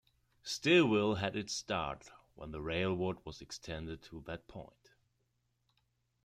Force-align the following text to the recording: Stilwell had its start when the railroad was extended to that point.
Stilwell 0.41 1.13
had 1.19 1.35
its 1.35 1.53
start 1.53 2.09
when 2.33 2.49
the 2.49 2.59
railroad 2.63 3.19
was 3.23 3.39
extended 3.39 4.01
to 4.01 4.21
that 4.25 4.47
point. 4.47 4.95